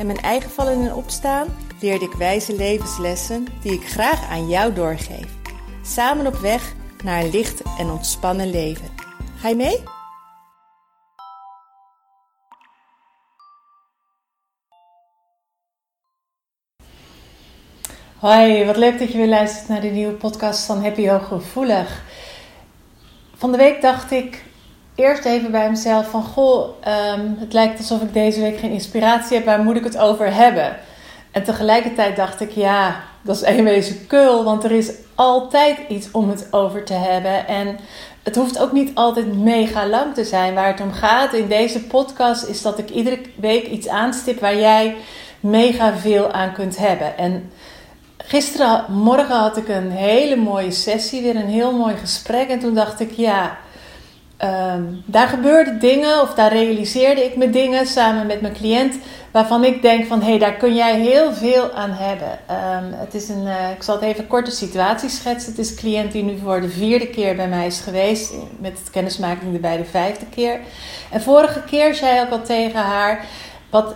[0.00, 1.46] en mijn eigen vallen en opstaan
[1.80, 5.26] leerde ik wijze levenslessen die ik graag aan jou doorgeef.
[5.82, 8.88] Samen op weg naar een licht en ontspannen leven.
[9.36, 9.82] Ga je mee?
[18.18, 22.02] Hoi, wat leuk dat je weer luistert naar de nieuwe podcast van Happy Hooggevoelig.
[23.34, 24.44] Van de week dacht ik
[25.00, 26.22] eerst even bij mezelf van...
[26.22, 29.44] Goh, ehm, het lijkt alsof ik deze week geen inspiratie heb.
[29.46, 30.76] Waar moet ik het over hebben?
[31.30, 34.44] En tegelijkertijd dacht ik, ja, dat is een wezen keul.
[34.44, 37.46] Want er is altijd iets om het over te hebben.
[37.46, 37.78] En
[38.22, 40.54] het hoeft ook niet altijd mega lang te zijn.
[40.54, 44.40] Waar het om gaat in deze podcast is dat ik iedere week iets aanstip...
[44.40, 44.96] waar jij
[45.40, 47.18] mega veel aan kunt hebben.
[47.18, 47.50] En
[48.16, 52.48] gisterenmorgen had ik een hele mooie sessie, weer een heel mooi gesprek.
[52.48, 53.58] En toen dacht ik, ja,
[54.40, 58.94] ehm, daar gebeurden dingen of daar realiseerde ik me dingen samen met mijn cliënt.
[59.30, 62.38] Waarvan ik denk van, hé, hey, daar kun jij heel veel aan hebben.
[62.46, 65.50] Ehm, het is een, uh, ik zal het even korte situatie schetsen.
[65.50, 68.32] Het is een cliënt die nu voor de vierde keer bij mij is geweest.
[68.58, 70.60] Met het kennismaking erbij de vijfde keer.
[71.10, 73.24] En vorige keer zei ik al tegen haar,
[73.70, 73.94] wat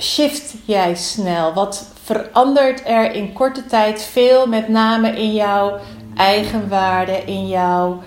[0.00, 1.52] shift jij snel?
[1.52, 5.78] Wat verandert er in korte tijd veel, met name in jouw
[6.16, 8.02] eigenwaarde, in jouw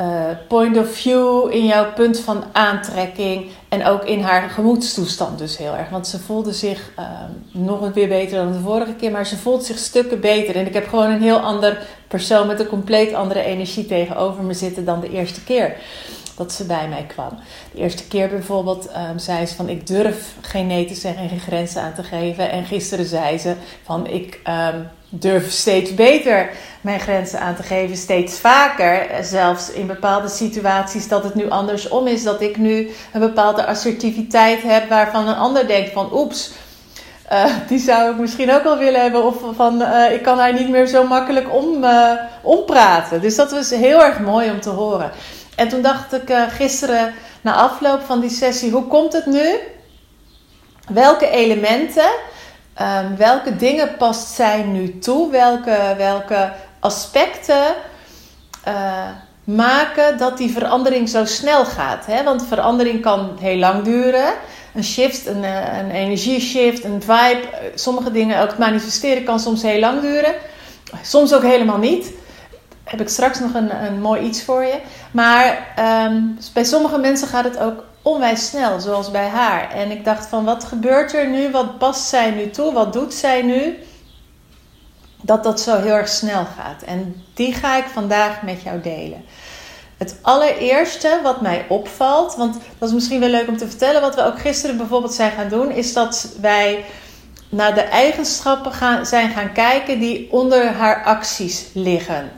[0.00, 5.56] uh, point of view, in jouw punt van aantrekking en ook in haar gemoedstoestand dus
[5.56, 5.88] heel erg.
[5.88, 7.04] Want ze voelde zich uh,
[7.52, 10.56] nog weer beter dan de vorige keer, maar ze voelt zich stukken beter.
[10.56, 14.54] En ik heb gewoon een heel ander persoon met een compleet andere energie tegenover me
[14.54, 15.76] zitten dan de eerste keer
[16.36, 17.38] dat ze bij mij kwam.
[17.72, 21.28] De eerste keer bijvoorbeeld um, zei ze van ik durf geen nee te zeggen en
[21.28, 22.50] geen grenzen aan te geven.
[22.50, 24.40] En gisteren zei ze van ik
[24.74, 29.24] um, durf steeds beter mijn grenzen aan te geven, steeds vaker.
[29.24, 32.22] Zelfs in bepaalde situaties dat het nu andersom is.
[32.22, 36.50] Dat ik nu een bepaalde assertiviteit heb waarvan een ander denkt van oeps.
[37.32, 39.24] Uh, die zou ik misschien ook wel willen hebben.
[39.24, 42.10] Of van uh, ik kan haar niet meer zo makkelijk om, uh,
[42.42, 43.20] ompraten.
[43.20, 45.10] Dus dat was heel erg mooi om te horen.
[45.56, 49.58] En toen dacht ik gisteren na afloop van die sessie: hoe komt het nu?
[50.88, 52.10] Welke elementen,
[52.80, 55.30] um, welke dingen past zij nu toe?
[55.30, 57.74] Welke, welke aspecten
[58.68, 59.08] uh,
[59.44, 62.06] maken dat die verandering zo snel gaat?
[62.06, 62.24] Hè?
[62.24, 64.32] Want verandering kan heel lang duren.
[64.74, 67.40] Een shift, een, eh, een energieshift, een vibe,
[67.74, 70.34] sommige dingen ook manifesteren kan soms heel lang duren.
[71.02, 72.12] Soms ook helemaal niet
[72.84, 74.80] heb ik straks nog een, een mooi iets voor je.
[75.10, 75.74] Maar
[76.06, 79.70] um, bij sommige mensen gaat het ook onwijs snel, zoals bij haar.
[79.70, 81.50] En ik dacht van, wat gebeurt er nu?
[81.50, 82.72] Wat past zij nu toe?
[82.72, 83.78] Wat doet zij nu?
[85.22, 86.82] Dat dat zo heel erg snel gaat.
[86.82, 89.24] En die ga ik vandaag met jou delen.
[89.96, 94.14] Het allereerste wat mij opvalt, want dat is misschien wel leuk om te vertellen, wat
[94.14, 96.84] we ook gisteren bijvoorbeeld zijn gaan doen, is dat wij
[97.48, 102.30] naar de eigenschappen gaan, zijn gaan kijken die onder haar acties liggen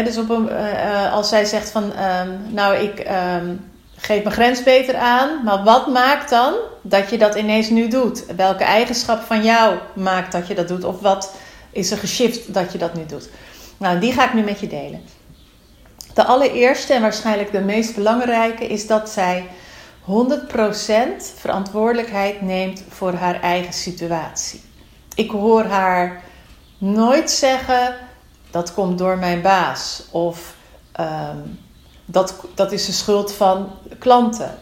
[0.00, 3.06] dus op een, uh, als zij zegt van, um, nou ik
[3.40, 3.71] um,
[4.02, 8.24] geef mijn grens beter aan, maar wat maakt dan dat je dat ineens nu doet?
[8.36, 10.84] Welke eigenschap van jou maakt dat je dat doet?
[10.84, 11.34] Of wat
[11.70, 13.28] is er geshift dat je dat nu doet?
[13.76, 15.02] Nou, die ga ik nu met je delen.
[16.14, 19.46] De allereerste en waarschijnlijk de meest belangrijke is dat zij
[20.04, 20.04] 100%
[21.36, 24.60] verantwoordelijkheid neemt voor haar eigen situatie.
[25.14, 26.22] Ik hoor haar
[26.78, 27.96] nooit zeggen
[28.50, 30.02] dat komt door mijn baas.
[30.10, 30.54] Of
[31.00, 31.58] um,
[32.12, 34.58] dat, dat is de schuld van klanten.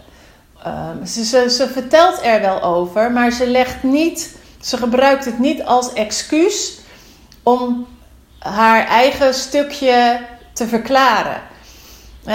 [0.66, 5.64] Um, ze, ze, vertelt er wel over, maar ze legt niet, ze gebruikt het niet
[5.64, 6.78] als excuus
[7.42, 7.86] om
[8.38, 10.20] haar eigen stukje
[10.52, 11.40] te verklaren.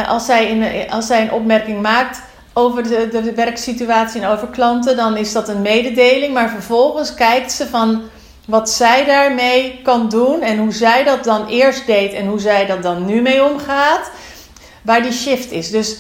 [0.08, 2.22] Als zij, als zij een opmerking maakt
[2.54, 6.34] over de, de werksituatie en over klanten, dan is dat een mededeling.
[6.34, 8.02] Maar vervolgens kijkt ze van
[8.46, 12.66] wat zij daarmee kan doen en hoe zij dat dan eerst deed en hoe zij
[12.66, 14.12] dat dan nu mee omgaat,
[14.86, 15.72] waar die shift is.
[15.72, 15.98] Dus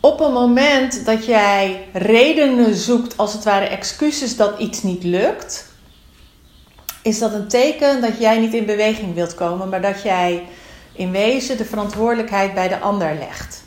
[0.00, 5.68] op een moment dat jij redenen zoekt, als het ware excuses dat iets niet lukt,
[7.02, 10.46] is dat een teken dat jij niet in beweging wilt komen, maar dat jij
[10.92, 13.62] in wezen de verantwoordelijkheid bij de ander legt.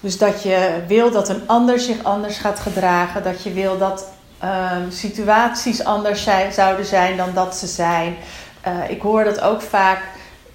[0.00, 4.08] Dus dat je wil dat een ander zich anders gaat gedragen, dat je wil dat
[4.38, 8.16] ehm, situaties anders zijn, zouden zijn dan dat ze zijn.
[8.60, 10.02] Eh, ik hoor dat ook vaak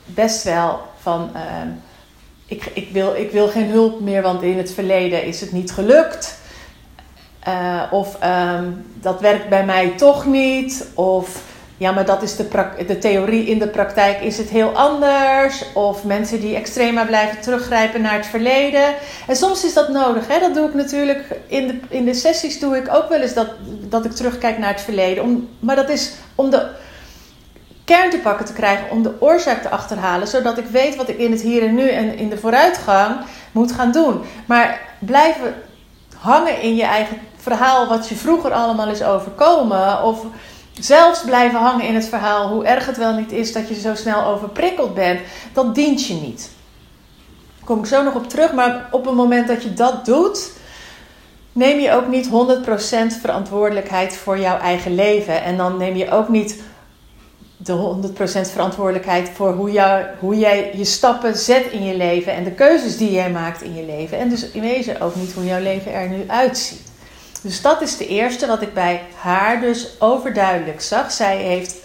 [0.06, 1.30] best wel van.
[1.34, 1.70] Ehm,
[2.56, 5.72] ik, ik, wil, ik wil geen hulp meer, want in het verleden is het niet
[5.72, 6.38] gelukt.
[7.48, 10.88] Uh, of um, dat werkt bij mij toch niet.
[10.94, 11.42] Of
[11.78, 12.48] ja, maar dat is de,
[12.88, 13.46] de theorie.
[13.46, 15.64] In de praktijk is het heel anders.
[15.74, 18.94] Of mensen die extrema blijven teruggrijpen naar het verleden.
[19.28, 20.28] En soms is dat nodig.
[20.28, 20.40] Hè?
[20.40, 22.60] Dat doe ik natuurlijk in de, in de sessies.
[22.60, 23.50] Doe ik ook wel eens dat,
[23.90, 25.24] dat ik terugkijk naar het verleden.
[25.24, 26.68] Om, maar dat is om de
[27.86, 28.90] kern te pakken te krijgen.
[28.90, 30.28] Om de oorzaak te achterhalen.
[30.28, 33.16] Zodat ik weet wat ik in het hier en nu en in de vooruitgang
[33.52, 34.22] moet gaan doen.
[34.46, 35.56] Maar blijven
[36.18, 37.88] hangen in je eigen verhaal.
[37.88, 40.04] Wat je vroeger allemaal is overkomen.
[40.04, 40.26] Of
[40.80, 43.96] zelfs blijven hangen in het verhaal hoe erg het wel niet is dat je zo
[43.96, 45.20] snel overprikkeld bent,
[45.54, 46.50] dat dient je niet.
[47.64, 50.52] Kom ik zo nog op terug, maar op het moment dat je dat doet,
[51.52, 52.30] neem je ook niet 100%
[53.22, 55.44] verantwoordelijkheid voor jouw eigen leven.
[55.44, 56.62] En dan neem je ook niet
[57.66, 58.10] de
[58.48, 62.98] 100% verantwoordelijkheid voor hoe, hoe jij je stappen zet in je leven en de keuzes
[62.98, 64.18] die jij maakt in je leven.
[64.18, 66.82] En dus in wezen ook niet hoe jouw leven er nu uitziet.
[67.42, 71.12] Dus dat is de eerste wat ik bij haar dus overduidelijk zag.
[71.12, 71.76] Zij, heeft,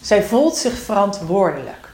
[0.00, 1.88] zij voelt zich verantwoordelijk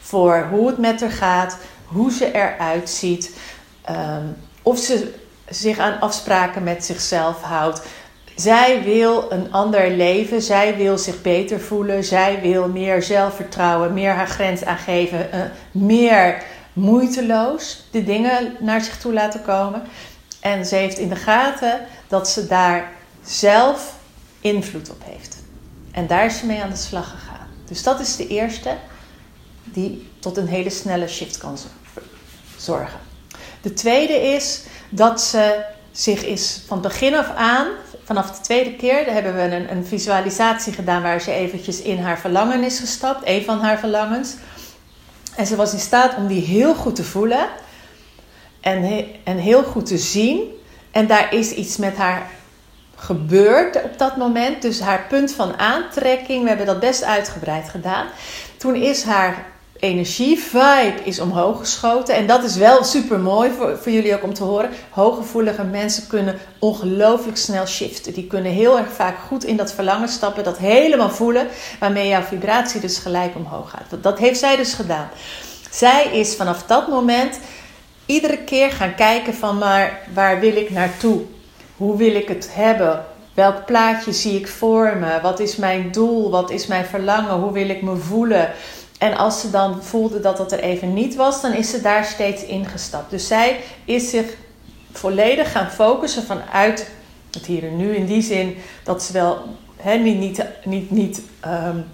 [0.00, 1.56] voor hoe het met haar gaat,
[1.86, 3.30] hoe ze eruit ziet,
[3.90, 5.14] um, of ze
[5.48, 7.82] zich aan afspraken met zichzelf houdt.
[8.36, 14.12] Zij wil een ander leven, zij wil zich beter voelen, zij wil meer zelfvertrouwen, meer
[14.12, 15.40] haar grens aangeven, uh,
[15.70, 16.42] meer
[16.72, 19.82] moeiteloos de dingen naar zich toe laten komen.
[20.40, 22.92] En ze heeft in de gaten dat ze daar
[23.24, 23.94] zelf
[24.40, 25.36] invloed op heeft.
[25.92, 27.46] En daar is ze mee aan de slag gegaan.
[27.64, 28.76] Dus dat is de eerste
[29.64, 31.58] die tot een hele snelle shift kan
[32.56, 33.00] zorgen.
[33.60, 37.66] De tweede is dat ze zich is van begin af aan,
[38.06, 42.18] vanaf de tweede keer, hebben we een, een visualisatie gedaan waar ze eventjes in haar
[42.18, 44.34] verlangen is gestapt, een van haar verlangens.
[45.36, 47.48] En ze was in staat om die heel goed te voelen
[48.60, 50.40] en, en heel goed te zien.
[50.90, 52.26] En daar is iets met haar
[52.96, 54.62] gebeurd op dat moment.
[54.62, 58.06] Dus haar punt van aantrekking, we hebben dat best uitgebreid gedaan.
[58.56, 59.46] Toen is haar
[59.80, 62.14] energie, vibe is omhoog geschoten.
[62.14, 64.70] En dat is wel super mooi voor, voor jullie ook om te horen.
[64.90, 68.12] Hooggevoelige mensen kunnen ongelooflijk snel shiften.
[68.12, 71.46] Die kunnen heel erg vaak goed in dat verlangen stappen, dat helemaal voelen,
[71.78, 74.02] waarmee jouw vibratie dus gelijk omhoog gaat.
[74.02, 75.08] Dat heeft zij dus gedaan.
[75.70, 77.38] Zij is vanaf dat moment
[78.06, 81.22] iedere keer gaan kijken van maar waar wil ik naartoe?
[81.76, 83.04] Hoe wil ik het hebben?
[83.34, 85.20] Welk plaatje zie ik voor me?
[85.22, 86.30] Wat is mijn doel?
[86.30, 87.34] Wat is mijn verlangen?
[87.34, 88.50] Hoe wil ik me voelen?
[88.98, 92.04] En als ze dan voelde dat dat er even niet was, dan is ze daar
[92.04, 93.10] steeds ingestapt.
[93.10, 94.26] Dus zij is zich
[94.92, 96.90] volledig gaan focussen vanuit
[97.30, 97.94] het hier en nu.
[97.94, 99.38] In die zin dat ze wel
[99.84, 101.84] niet, niet, niet, um,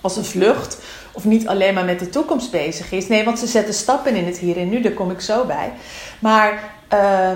[0.00, 0.78] als een vlucht
[1.12, 3.08] of niet alleen maar met de toekomst bezig is.
[3.08, 5.72] Nee, want ze zetten stappen in het hier en nu, daar kom ik zo bij.
[6.18, 7.30] Maar uh,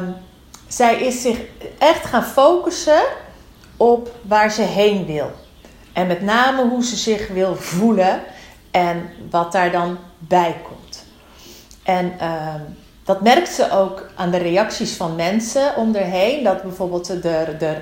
[0.67, 1.39] zij is zich
[1.79, 3.03] echt gaan focussen
[3.77, 5.31] op waar ze heen wil.
[5.93, 8.23] En met name hoe ze zich wil voelen
[8.71, 11.05] en wat daar dan bij komt.
[11.83, 12.55] En uh,
[13.05, 16.45] dat merkt ze ook aan de reacties van mensen om erheen.
[16.45, 17.77] Dat bijvoorbeeld de,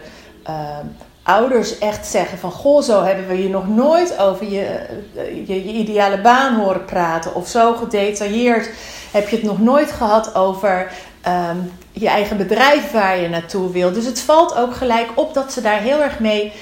[0.48, 0.78] uh,
[1.22, 2.50] ouders echt zeggen van...
[2.50, 4.86] Goh, zo hebben we je nog nooit over je,
[5.46, 7.34] je, je, ideale baan horen praten.
[7.34, 8.70] Of zo gedetailleerd
[9.12, 10.92] heb je het nog nooit gehad over
[11.28, 13.92] um, je eigen bedrijf waar je naartoe wil.
[13.92, 16.52] Dus het valt ook gelijk op dat ze daar heel erg mee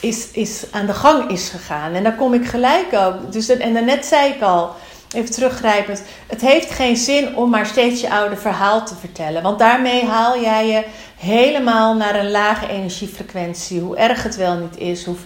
[0.00, 1.92] is, is aan de gang is gegaan.
[1.92, 3.32] En daar kom ik gelijk ook.
[3.32, 4.74] Dus, en daarnet zei ik al
[5.14, 6.02] even teruggrijpend.
[6.26, 9.42] Het heeft geen zin om maar steeds je oude verhaal te vertellen.
[9.42, 10.84] Want daarmee haal jij je
[11.16, 13.80] helemaal naar een lage energiefrequentie.
[13.80, 15.04] Hoe erg het wel niet is.
[15.04, 15.16] Hoe,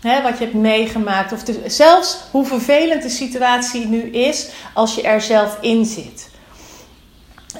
[0.00, 1.32] hè, wat je hebt meegemaakt.
[1.32, 6.27] Of zelfs hoe vervelend de situatie nu is als je er zelf in zit.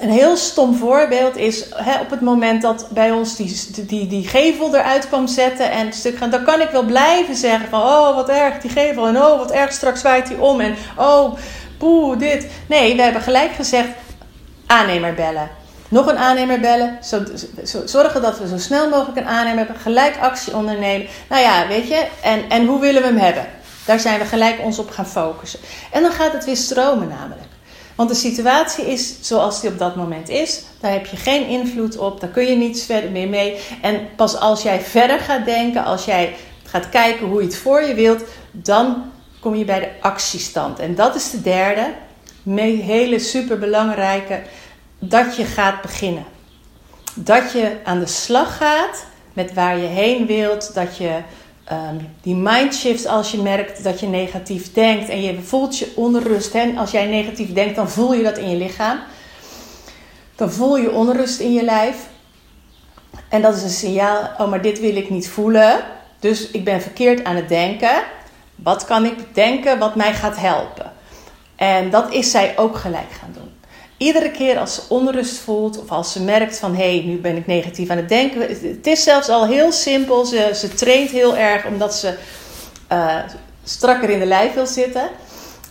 [0.01, 4.27] Een heel stom voorbeeld is hè, op het moment dat bij ons die, die, die
[4.27, 6.29] gevel eruit kwam zetten en stuk gaan.
[6.29, 9.51] Dan kan ik wel blijven zeggen van oh wat erg die gevel en oh wat
[9.51, 11.37] erg straks zwaait hij om en oh
[11.77, 12.47] poeh, dit.
[12.67, 13.89] Nee, we hebben gelijk gezegd,
[14.65, 15.49] aannemer bellen.
[15.89, 16.97] Nog een aannemer bellen.
[17.03, 17.23] Zo,
[17.65, 19.81] zo, zorgen dat we zo snel mogelijk een aannemer hebben.
[19.81, 21.07] Gelijk actie ondernemen.
[21.29, 22.07] Nou ja, weet je.
[22.21, 23.47] En, en hoe willen we hem hebben?
[23.85, 25.59] Daar zijn we gelijk ons op gaan focussen.
[25.91, 27.47] En dan gaat het weer stromen namelijk.
[27.99, 30.63] Want de situatie is zoals die op dat moment is.
[30.79, 32.19] Daar heb je geen invloed op.
[32.19, 33.59] Daar kun je niets verder meer mee.
[33.81, 37.81] En pas als jij verder gaat denken, als jij gaat kijken hoe je het voor
[37.81, 40.79] je wilt, dan kom je bij de actiestand.
[40.79, 41.93] En dat is de derde,
[42.81, 44.41] hele superbelangrijke,
[44.99, 46.25] dat je gaat beginnen.
[47.13, 50.73] Dat je aan de slag gaat met waar je heen wilt.
[50.73, 51.21] Dat je
[51.71, 56.55] um, die mindshift als je merkt dat je negatief denkt en je voelt je onrust.
[56.55, 58.99] En als jij negatief denkt, dan voel je dat in je lichaam.
[60.35, 61.95] Dan voel je onrust in je lijf.
[63.29, 65.83] En dat is een signaal, oh maar dit wil ik niet voelen.
[66.19, 68.01] Dus ik ben verkeerd aan het denken.
[68.55, 70.91] Wat kan ik denken wat mij gaat helpen?
[71.55, 73.48] En dat is zij ook gelijk gaan doen.
[73.99, 77.35] Iedere keer als ze onrust voelt of als ze merkt van hé, hey, nu ben
[77.35, 78.41] ik negatief aan het denken.
[78.41, 80.25] Het is zelfs al heel simpel.
[80.25, 82.13] Ze, ze traint heel erg omdat ze
[82.91, 83.15] uh,
[83.63, 85.09] strakker in de lijf wil zitten.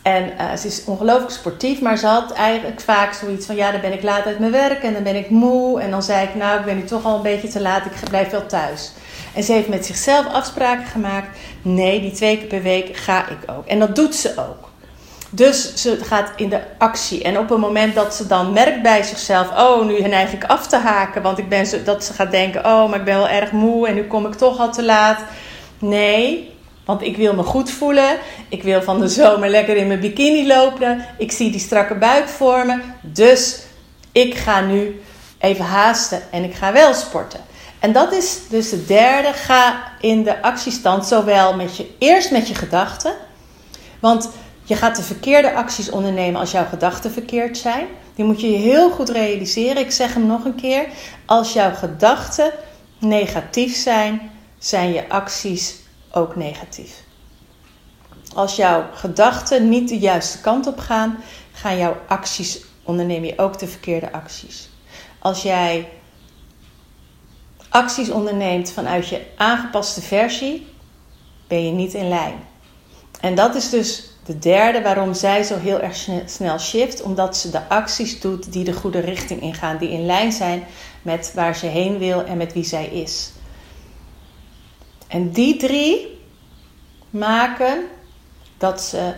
[0.02, 3.80] En uh, ze is ongelooflijk sportief, maar ze had eigenlijk vaak zoiets van: ja, dan
[3.80, 5.80] ben ik laat uit mijn werk en dan ben ik moe.
[5.80, 7.92] En dan zei ik: Nou, ik ben nu toch al een beetje te laat, ik
[8.08, 8.92] blijf wel thuis.
[9.34, 13.50] En ze heeft met zichzelf afspraken gemaakt: nee, die twee keer per week ga ik
[13.50, 13.66] ook.
[13.66, 14.67] En dat doet ze ook.
[15.30, 17.22] Dus ze gaat in de actie.
[17.22, 20.66] En op het moment dat ze dan merkt bij zichzelf: Oh, nu neig ik af
[20.66, 21.22] te haken.
[21.22, 23.88] Want ik ben zo, dat ze gaat denken: Oh, maar ik ben wel erg moe
[23.88, 25.20] en nu kom ik toch al te laat.
[25.78, 28.18] Nee, want ik wil me goed voelen.
[28.48, 31.04] Ik wil van de zomer lekker in mijn bikini lopen.
[31.18, 32.82] Ik zie die strakke buik vormen.
[33.02, 33.62] Dus
[34.12, 35.00] ik ga nu
[35.38, 37.40] even haasten en ik ga wel sporten.
[37.78, 39.32] En dat is dus de derde.
[39.32, 43.12] Ga in de actiestand zowel met je, eerst met je gedachten.
[44.00, 44.30] Want
[44.68, 47.86] je gaat de verkeerde acties ondernemen als jouw gedachten verkeerd zijn.
[48.14, 49.82] Die moet je heel goed realiseren.
[49.82, 50.88] Ik zeg hem nog een keer.
[51.26, 52.52] Als jouw gedachten
[52.98, 55.76] negatief zijn, zijn je acties
[56.10, 57.02] ook negatief.
[58.34, 61.18] Als jouw gedachten niet de juiste kant op gaan,
[61.52, 64.68] gaan jouw acties, onderneem je ook de verkeerde acties.
[65.18, 65.88] Als jij
[67.68, 70.66] acties onderneemt vanuit je aangepaste versie,
[71.46, 72.46] ben je niet in lijn.
[73.20, 77.50] En dat is dus de derde waarom zij zo heel erg snel shift, omdat ze
[77.50, 80.64] de acties doet die de goede richting ingaan, die in lijn zijn
[81.02, 83.30] met waar ze heen wil en met wie zij is.
[85.06, 86.20] En die drie
[87.10, 87.84] maken
[88.58, 89.14] dat ze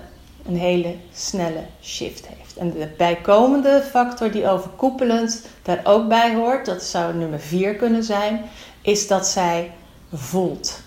[0.46, 2.56] een hele snelle shift heeft.
[2.56, 8.04] En de bijkomende factor die overkoepelend daar ook bij hoort, dat zou nummer vier kunnen
[8.04, 8.42] zijn,
[8.82, 9.72] is dat zij
[10.12, 10.80] voelt.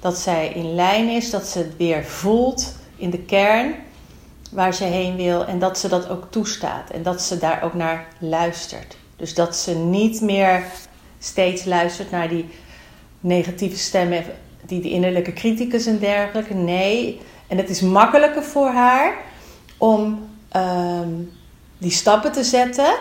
[0.00, 3.74] Dat zij in lijn is, dat ze het weer voelt in de kern
[4.50, 7.74] waar ze heen wil en dat ze dat ook toestaat en dat ze daar ook
[7.74, 8.96] naar luistert.
[9.16, 10.62] Dus dat ze niet meer
[11.18, 12.48] steeds luistert naar die
[13.20, 14.24] negatieve stemmen,
[14.66, 16.54] die de innerlijke criticus en dergelijke.
[16.54, 19.16] Nee, en het is makkelijker voor haar
[19.76, 21.08] om ehm,
[21.78, 22.94] die stappen te zetten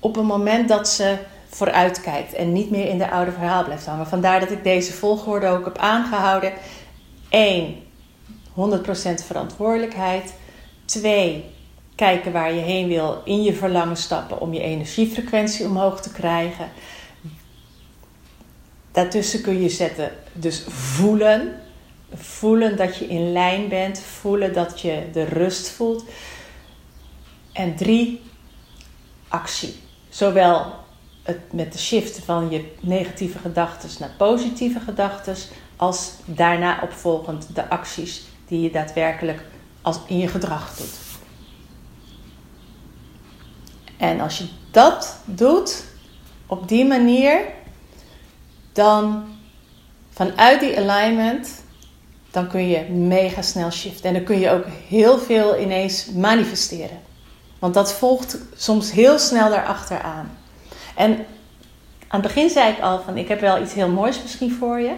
[0.00, 1.16] op een moment dat ze
[1.48, 4.06] vooruit kijkt en niet meer in de oude verhaal blijft hangen.
[4.06, 6.52] Vandaar dat ik deze volgorde ook heb aangehouden.
[7.28, 7.76] 1.
[8.60, 10.34] 100% verantwoordelijkheid.
[10.84, 11.44] 2.
[11.94, 16.68] Kijken waar je heen wil in je verlangen stappen om je energiefrequentie omhoog te krijgen.
[18.92, 21.60] Daartussen kun je zetten, dus voelen.
[22.14, 23.98] Voelen dat je in lijn bent.
[23.98, 26.04] Voelen dat je de rust voelt.
[27.52, 28.22] En drie,
[29.28, 29.74] actie.
[30.08, 30.74] Zowel
[31.22, 35.36] het, met de shift van je negatieve gedachten naar positieve gedachten,
[35.76, 39.44] als daarna opvolgend de acties die je daadwerkelijk
[39.82, 40.94] als in je gedrag doet.
[43.96, 45.84] En als je dat doet
[46.46, 47.40] op die manier,
[48.72, 49.24] dan
[50.10, 51.62] vanuit die alignment,
[52.30, 54.04] dan kun je mega snel shiften.
[54.04, 57.00] En dan kun je ook heel veel ineens manifesteren.
[57.58, 60.38] Want dat volgt soms heel snel daarachteraan.
[60.96, 61.10] En
[62.08, 64.80] aan het begin zei ik al van ik heb wel iets heel moois misschien voor
[64.80, 64.94] je.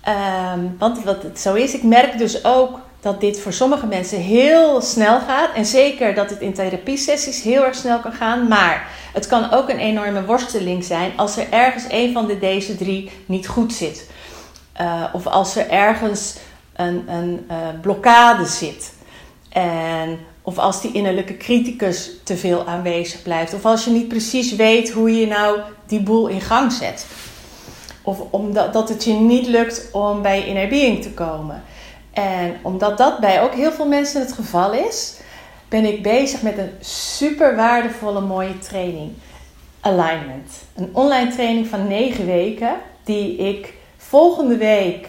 [0.00, 4.18] Ehm, want wat het zo is, ik merk dus ook dat dit voor sommige mensen
[4.18, 5.54] heel snel gaat.
[5.54, 8.48] En zeker dat het in therapiesessies heel erg snel kan gaan.
[8.48, 12.76] Maar het kan ook een enorme worsteling zijn als er ergens een van de deze
[12.76, 14.10] drie niet goed zit.
[14.80, 16.34] Uh, of als er ergens
[16.76, 18.92] een, een uh, blokkade zit.
[19.48, 23.54] En, of als die innerlijke criticus te veel aanwezig blijft.
[23.54, 27.06] Of als je niet precies weet hoe je nou die boel in gang zet.
[28.02, 31.62] Of omdat dat het je niet lukt om bij inner being te komen.
[32.12, 35.20] En omdat dat bij ook heel veel mensen het geval is,
[35.68, 39.12] ben ik bezig met een super waardevolle mooie training.
[39.80, 40.52] Alignment.
[40.74, 45.08] Een online training van 9 weken die ik volgende week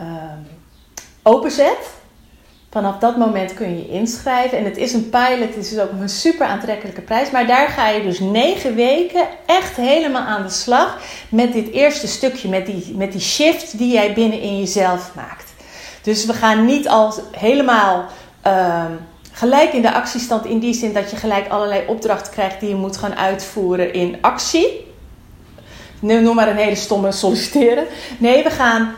[0.00, 0.06] uh,
[1.22, 1.99] openzet.
[2.70, 4.58] Vanaf dat moment kun je inschrijven.
[4.58, 7.30] En het is een pilot, het is ook een super aantrekkelijke prijs.
[7.30, 10.98] Maar daar ga je dus negen weken echt helemaal aan de slag
[11.28, 15.52] met dit eerste stukje, met die, met die shift die jij binnen in jezelf maakt.
[16.02, 18.06] Dus we gaan niet al helemaal
[18.42, 18.92] ehm,
[19.32, 22.74] gelijk in de actiestand in die zin dat je gelijk allerlei opdrachten krijgt die je
[22.74, 24.86] moet gaan uitvoeren in actie.
[26.00, 27.86] noem maar een hele stomme solliciteren.
[28.18, 28.94] Nee, we gaan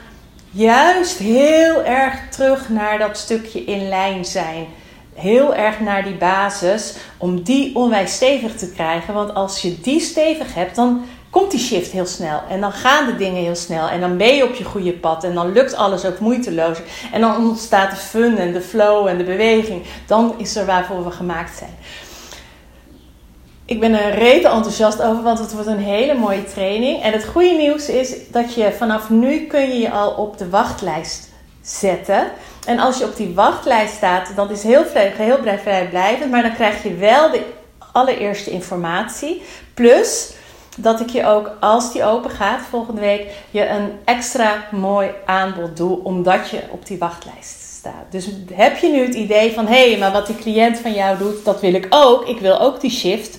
[0.53, 4.67] juist heel erg terug naar dat stukje in lijn zijn.
[5.15, 9.15] Heel erg naar die basis om die onwijs stevig te krijgen.
[9.15, 12.41] Want als je die stevig hebt, dan komt die shift heel snel.
[12.49, 13.89] En dan gaan de dingen heel snel.
[13.89, 15.25] En dan ben je op je goede pad.
[15.25, 16.79] En dan lukt alles ook moeiteloos.
[17.13, 19.83] En dan ontstaat de fun en de flow en de beweging.
[20.07, 21.77] Dan is er waarvoor we gemaakt zijn.
[23.73, 27.03] Ik ben er rete enthousiast over, want het wordt een hele mooie training.
[27.03, 30.49] En het goede nieuws is dat je vanaf nu kun je je al op de
[30.49, 31.29] wachtlijst
[31.63, 32.31] zetten.
[32.67, 36.31] En als je op die wachtlijst staat, dan is heel, heel vrijblijvend.
[36.31, 37.43] Maar dan krijg je wel de
[37.93, 39.43] allereerste informatie.
[39.75, 40.33] Plus
[40.77, 45.77] dat ik je ook, als die open gaat volgende week, je een extra mooi aanbod
[45.77, 48.05] doe, omdat je op die wachtlijst staat.
[48.11, 51.19] Dus heb je nu het idee van, hé, hey, maar wat die cliënt van jou
[51.19, 52.29] doet, dat wil ik ook.
[52.29, 53.39] Ik wil ook die shift.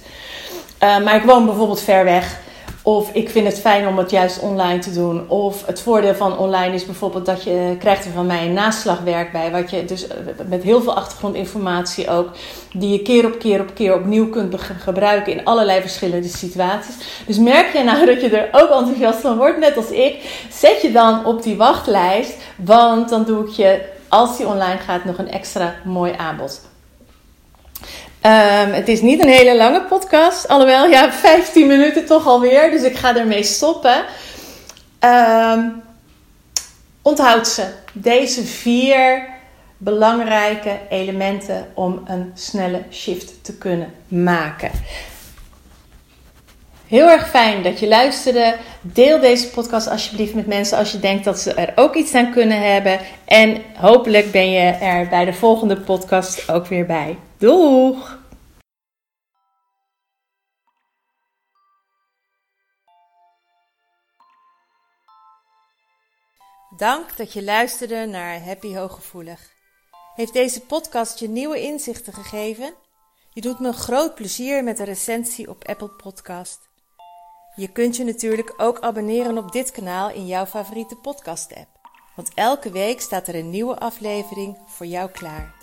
[0.83, 2.41] Uh, maar ik woon bijvoorbeeld ver weg.
[2.81, 5.29] Of ik vind het fijn om het juist online te doen.
[5.29, 9.31] Of het voordeel van online is bijvoorbeeld dat je krijgt er van mij een naslagwerk
[9.31, 9.51] bij.
[9.51, 12.29] Wat je dus eh, met heel veel achtergrondinformatie ook.
[12.73, 16.95] Die je keer op keer op keer opnieuw kunt gebruiken in allerlei verschillende situaties.
[17.25, 20.45] Dus merk je nou dat je er ook enthousiast van wordt, net als ik.
[20.51, 22.37] Zet je dan op die wachtlijst.
[22.57, 26.73] Want dan doe ik je, als die online gaat, nog een extra mooi aanbod.
[28.25, 32.84] Um, het is niet een hele lange podcast, alhoewel, ja, 15 minuten toch alweer, dus
[32.84, 34.03] ik ga ermee stoppen.
[35.00, 35.82] Um,
[37.01, 37.65] onthoud ze.
[37.94, 39.27] Deze vier
[39.77, 44.72] belangrijke elementen om een snelle shift te kunnen maken.
[46.88, 48.56] Heel erg fijn dat je luisterde.
[48.82, 52.32] Deel deze podcast alsjeblieft met mensen als je denkt dat ze er ook iets aan
[52.32, 53.00] kunnen hebben.
[53.25, 57.18] En hopelijk ben je er bij de volgende podcast ook weer bij.
[57.43, 58.19] Doeg!
[66.77, 69.51] Dank dat je luisterde naar Happy Hooggevoelig.
[70.15, 72.74] Heeft deze podcast je nieuwe inzichten gegeven?
[73.33, 76.70] Je doet me een groot plezier met een recensie op Apple Podcast.
[77.55, 81.70] Je kunt je natuurlijk ook abonneren op dit kanaal in jouw favoriete podcast-app.
[82.15, 85.62] Want elke week staat er een nieuwe aflevering voor jou klaar.